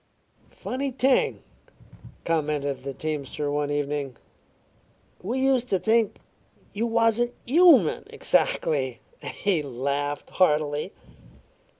"Funny 0.55 0.89
thing," 0.89 1.43
commented 2.25 2.81
the 2.83 2.91
teamster 2.91 3.51
one 3.51 3.69
evening. 3.69 4.17
"We 5.21 5.39
used 5.41 5.67
to 5.67 5.77
think 5.77 6.15
you 6.73 6.87
wasn't 6.87 7.35
human 7.45 8.05
exactly." 8.09 8.99
He 9.21 9.61
laughed 9.61 10.31
heartily. 10.31 10.91